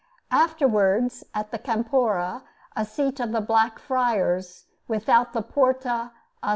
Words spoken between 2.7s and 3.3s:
a seat